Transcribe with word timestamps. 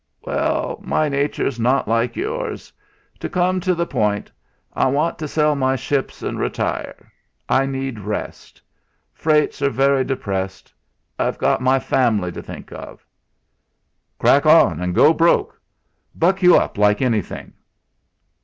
"Well, 0.25 0.79
my 0.83 1.09
nature's 1.09 1.59
not 1.59 1.87
like 1.87 2.15
yours. 2.15 2.73
To 3.19 3.29
come 3.29 3.59
to 3.59 3.75
the 3.75 3.85
point, 3.85 4.31
I 4.73 4.87
want 4.87 5.19
to 5.19 5.27
sell 5.27 5.55
my 5.55 5.75
ships 5.75 6.23
and 6.23 6.39
retire. 6.39 7.11
I 7.47 7.67
need 7.67 7.99
rest. 7.99 8.63
Freights 9.13 9.61
are 9.61 9.69
very 9.69 10.03
depressed. 10.03 10.73
I've 11.19 11.37
got 11.37 11.61
my 11.61 11.77
family 11.77 12.31
to 12.31 12.41
think 12.41 12.71
of." 12.71 13.05
"Crack 14.17 14.47
on, 14.47 14.79
and 14.81 14.95
go 14.95 15.13
broke; 15.13 15.61
buck 16.15 16.41
you 16.41 16.57
up 16.57 16.79
like 16.79 17.03
anything!" 17.03 17.53